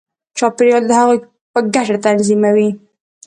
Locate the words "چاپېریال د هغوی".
0.37-1.17